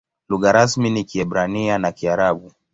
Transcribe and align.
Lugha 0.29 0.51
rasmi 0.51 0.89
ni 0.89 1.03
Kiebrania 1.03 1.77
na 1.77 1.91
Kiarabu. 1.91 2.51